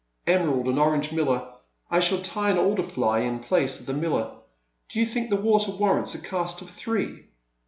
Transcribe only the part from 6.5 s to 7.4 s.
of three?